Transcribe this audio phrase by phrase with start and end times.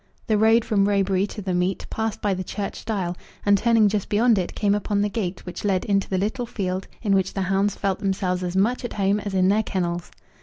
[0.25, 3.15] The road from Roebury to the meet passed by the church stile,
[3.45, 6.87] and turning just beyond it came upon the gate which led into the little field
[7.03, 10.09] in which the hounds felt themselves as much at home as in their kennels.